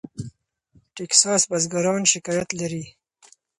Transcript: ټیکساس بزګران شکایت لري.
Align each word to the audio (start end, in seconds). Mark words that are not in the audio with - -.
ټیکساس 0.95 1.41
بزګران 1.49 2.01
شکایت 2.13 2.49
لري. 2.59 2.83